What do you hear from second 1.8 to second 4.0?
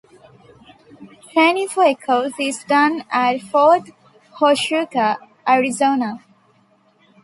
"Echoes" is done at Fort